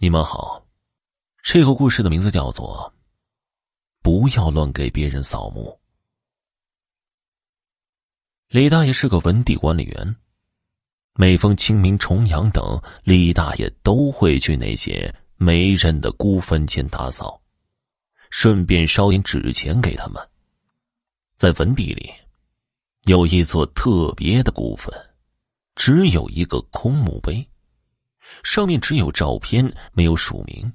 [0.00, 0.64] 你们好，
[1.42, 2.94] 这个故事的名字叫做
[4.00, 5.80] “不要乱给别人扫墓”。
[8.46, 10.14] 李大爷是个文地管理员，
[11.14, 17.42] 每逢清明、重阳等，李大爷都会去那些没人的孤坟前打扫，
[18.30, 20.28] 顺便烧点纸钱给他们。
[21.34, 22.08] 在坟地里，
[23.06, 24.94] 有一座特别的孤坟，
[25.74, 27.47] 只有一个空墓碑。
[28.42, 30.72] 上面只有照片，没有署名。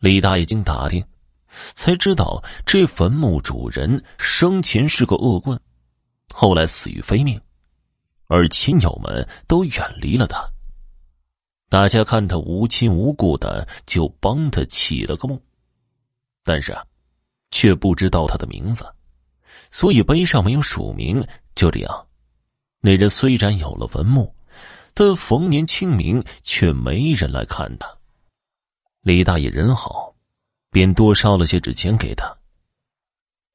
[0.00, 1.04] 李大爷经打听，
[1.74, 5.58] 才知道这坟墓主人生前是个恶棍，
[6.32, 7.40] 后来死于非命，
[8.28, 10.46] 而亲友们都远离了他。
[11.68, 15.42] 大家看他无亲无故的，就帮他起了个墓，
[16.44, 16.84] 但是啊，
[17.50, 18.84] 却不知道他的名字，
[19.70, 21.26] 所以碑上没有署名。
[21.54, 22.06] 就这样，
[22.80, 24.34] 那人虽然有了坟墓。
[24.96, 27.98] 但逢年清明却没人来看他。
[29.00, 30.14] 李大爷人好，
[30.70, 32.32] 便多烧了些纸钱给他。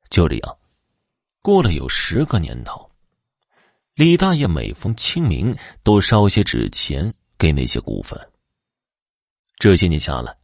[0.09, 0.57] 就这样，
[1.41, 2.91] 过了有十个年头，
[3.93, 8.19] 李大爷每逢清明都烧些纸钱给那些孤坟。
[9.57, 10.35] 这些年下来，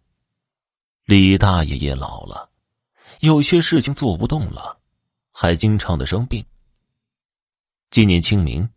[1.03, 2.49] 李大爷也老了，
[3.19, 4.79] 有些事情做不动了，
[5.31, 6.45] 还经常的生病。
[7.89, 8.69] 今年清明。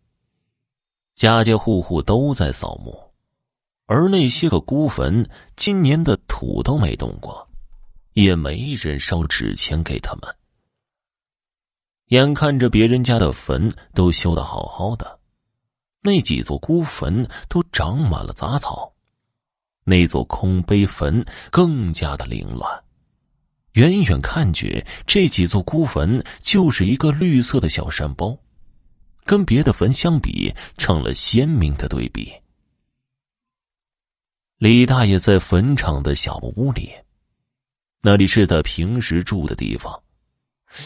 [1.19, 2.97] 家家户户都在扫墓，
[3.87, 7.45] 而那些个孤坟今年的土都没动过，
[8.13, 10.33] 也没人烧纸钱给他们。
[12.05, 15.19] 眼看着别人家的坟都修得好好的，
[16.01, 18.93] 那几座孤坟都长满了杂草，
[19.83, 22.81] 那座空碑坟更加的凌乱。
[23.73, 28.37] 远远看去，这几座孤坟就是一个绿色的小山包。
[29.29, 32.33] 跟别的坟相比，成了鲜明的对比。
[34.57, 36.91] 李大爷在坟场的小木屋里，
[38.01, 40.01] 那里是他平时住的地方。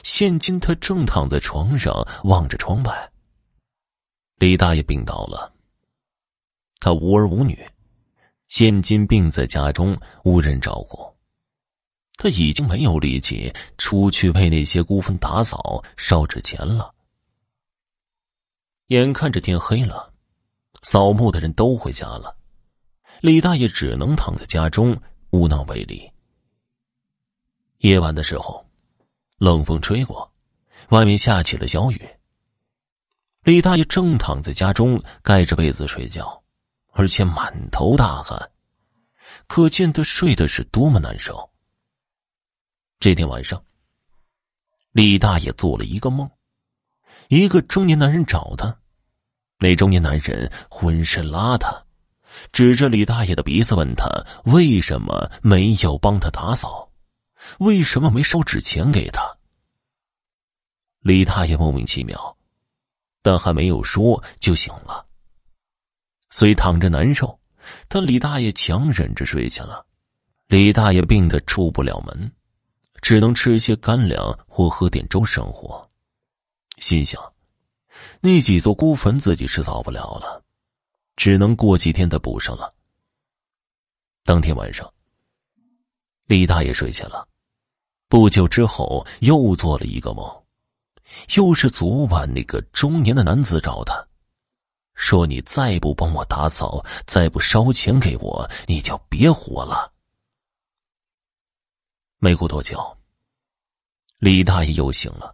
[0.03, 3.12] 现今他正躺在床上，望着窗外。
[4.35, 5.53] 李大爷病倒了，
[6.81, 7.57] 他无儿无女，
[8.50, 11.16] 现今病在家中，无人照顾。
[12.18, 16.93] 他已经没有力气出去为那些孤坟打扫、烧纸钱了。
[18.88, 20.13] 眼看着天黑了，
[20.81, 22.35] 扫墓的人都回家了，
[23.21, 24.99] 李大爷只能躺在家中，
[25.29, 26.11] 无能为力。
[27.77, 28.66] 夜晚的时候，
[29.38, 30.29] 冷风吹过，
[30.89, 32.09] 外面下起了小雨。
[33.44, 36.44] 李大爷正躺在家中，盖着被子睡觉，
[36.91, 38.51] 而且满头大汗，
[39.47, 41.50] 可见他睡的是多么难受。
[43.00, 43.63] 这天晚上，
[44.91, 46.29] 李大爷做了一个梦，
[47.33, 48.77] 一个中年男人找他。
[49.57, 51.81] 那中年男人浑身邋遢，
[52.51, 54.07] 指着李大爷的鼻子问他
[54.45, 56.89] ：“为什么没有帮他打扫？
[57.59, 59.21] 为什么没烧纸钱给他？”
[60.99, 62.38] 李大爷莫名其妙，
[63.21, 65.05] 但还没有说就醒了。
[66.29, 67.39] 虽躺着难受，
[67.88, 69.85] 但李大爷强忍着睡下了。
[70.47, 72.31] 李大爷病得出不了门，
[73.01, 75.89] 只能吃些干粮或喝点粥生活，
[76.83, 77.33] 心想。
[78.19, 80.44] 那几座孤坟自己是扫不了了，
[81.16, 82.75] 只能过几天再补上了。
[84.25, 84.94] 当天晚上，
[86.25, 87.25] 李大爷睡下了，
[88.09, 90.44] 不久之后又做了一个梦，
[91.38, 94.05] 又是昨晚那个中年的男子找他，
[94.94, 99.94] 说：“你再不帮我打扫，再不烧钱给我，你就别活了。”
[102.19, 102.97] 没过多久，
[104.17, 105.33] 李大爷又醒了。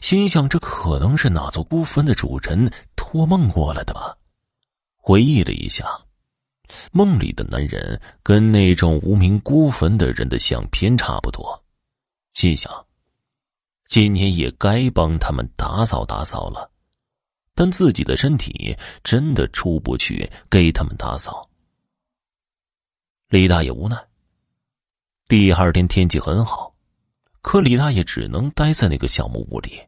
[0.00, 4.16] 心想：这可能是哪座孤坟的主人托梦过来的吧？
[4.96, 5.86] 回忆了一下，
[6.92, 11.64] 梦里的男人跟那种无名孤坟的人的相片差不多。
[12.34, 12.86] 心想，
[13.86, 16.70] 今年也该帮他们打扫打扫了，
[17.54, 21.48] 但自己的身体真的出不去给他们打扫。
[23.28, 23.96] 李大爷无奈。
[25.28, 26.69] 第二天天气很好。
[27.42, 29.82] 可李大爷只能待在那个小木屋里，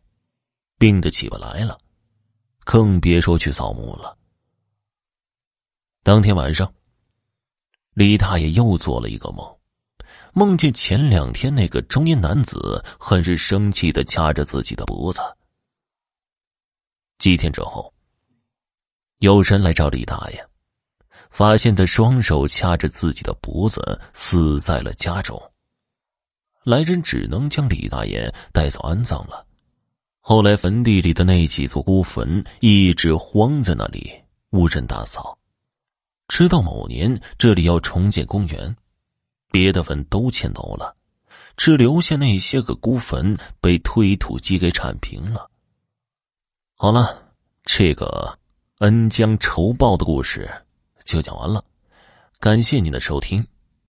[0.79, 1.79] 病得起不来了，
[2.65, 4.17] 更别说去扫墓了。
[6.03, 6.73] 当天晚上，
[7.93, 9.59] 李大爷又做了一个梦，
[10.33, 15.21] 梦见前两天那个中年男子很是生气的掐着自己的脖子。
[17.19, 17.93] 几天之后，
[19.19, 20.49] 有人来找李大爷，
[21.31, 25.52] 发现他双手掐着自己的脖子，死在了家中。
[26.65, 29.47] 来人只能将李大爷带走安葬了。
[30.21, 34.13] 后来坟地里的那几座孤坟一直荒在那里，
[34.51, 35.37] 无人打扫，
[36.29, 38.77] 直到某年这里要重建公园，
[39.51, 40.97] 别的坟都迁走了，
[41.57, 45.51] 只留下那些个孤坟被推土机给铲平了。
[46.77, 47.33] 好了，
[47.65, 48.39] 这个
[48.79, 50.49] 恩将仇报的故事
[51.05, 51.65] 就讲完了，
[52.39, 53.45] 感谢您的收听。